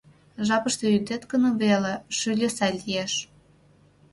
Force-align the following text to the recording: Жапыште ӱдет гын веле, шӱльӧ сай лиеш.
Жапыште 0.47 0.85
ӱдет 0.97 1.23
гын 1.31 1.43
веле, 1.61 1.93
шӱльӧ 2.17 2.49
сай 2.57 2.73
лиеш. 2.81 3.13